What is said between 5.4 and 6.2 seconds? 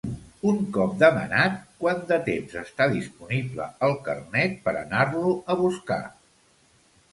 a buscar?